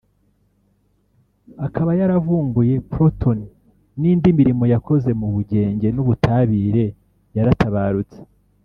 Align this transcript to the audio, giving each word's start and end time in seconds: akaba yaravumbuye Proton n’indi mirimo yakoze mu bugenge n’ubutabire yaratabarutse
akaba 1.65 1.91
yaravumbuye 1.99 2.75
Proton 2.91 3.39
n’indi 3.99 4.29
mirimo 4.39 4.63
yakoze 4.73 5.09
mu 5.19 5.27
bugenge 5.35 5.87
n’ubutabire 5.91 6.85
yaratabarutse 7.37 8.19